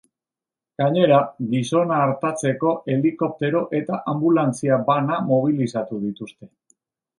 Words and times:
Gainera, 0.81 1.19
gizona 1.51 1.99
artatzeko 2.05 2.73
helikoptero 2.95 3.63
eta 3.81 4.01
anbulantzia 4.15 4.83
bana 4.91 5.21
mobilizatu 5.31 6.03
dituzte. 6.11 6.53